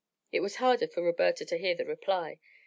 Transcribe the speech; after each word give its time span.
It 0.31 0.39
was 0.39 0.55
harder 0.55 0.87
for 0.87 1.03
Roberta 1.03 1.45
to 1.45 1.57
hear 1.59 1.75
the 1.75 1.85
reply. 1.85 2.39